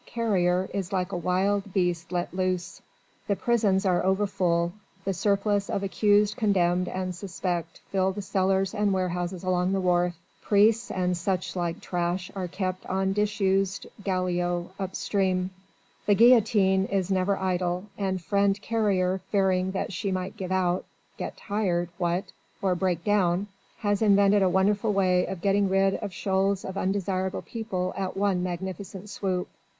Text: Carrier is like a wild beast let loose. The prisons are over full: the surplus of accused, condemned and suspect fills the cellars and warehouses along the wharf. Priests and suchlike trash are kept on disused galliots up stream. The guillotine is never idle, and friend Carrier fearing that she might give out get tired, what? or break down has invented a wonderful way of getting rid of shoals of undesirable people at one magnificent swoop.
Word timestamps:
Carrier 0.07 0.67
is 0.73 0.91
like 0.91 1.11
a 1.11 1.15
wild 1.17 1.73
beast 1.73 2.11
let 2.11 2.33
loose. 2.33 2.81
The 3.27 3.35
prisons 3.35 3.85
are 3.85 4.03
over 4.03 4.25
full: 4.25 4.73
the 5.05 5.13
surplus 5.13 5.69
of 5.69 5.83
accused, 5.83 6.35
condemned 6.37 6.87
and 6.87 7.13
suspect 7.13 7.81
fills 7.91 8.15
the 8.15 8.23
cellars 8.23 8.73
and 8.73 8.93
warehouses 8.93 9.43
along 9.43 9.73
the 9.73 9.79
wharf. 9.79 10.15
Priests 10.41 10.89
and 10.89 11.15
suchlike 11.15 11.81
trash 11.81 12.31
are 12.35 12.47
kept 12.47 12.83
on 12.87 13.13
disused 13.13 13.85
galliots 14.03 14.71
up 14.79 14.95
stream. 14.95 15.51
The 16.07 16.15
guillotine 16.15 16.85
is 16.85 17.11
never 17.11 17.37
idle, 17.37 17.85
and 17.95 18.19
friend 18.19 18.59
Carrier 18.59 19.19
fearing 19.29 19.69
that 19.73 19.93
she 19.93 20.11
might 20.11 20.35
give 20.35 20.51
out 20.51 20.83
get 21.17 21.37
tired, 21.37 21.89
what? 21.99 22.23
or 22.59 22.73
break 22.73 23.03
down 23.03 23.49
has 23.81 24.01
invented 24.01 24.41
a 24.41 24.49
wonderful 24.49 24.93
way 24.93 25.27
of 25.27 25.41
getting 25.41 25.69
rid 25.69 25.93
of 25.97 26.11
shoals 26.11 26.65
of 26.65 26.75
undesirable 26.75 27.43
people 27.43 27.93
at 27.95 28.17
one 28.17 28.41
magnificent 28.41 29.07
swoop. 29.07 29.47